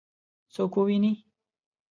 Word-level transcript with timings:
څوک 0.53 0.71
وویني؟ 0.77 1.11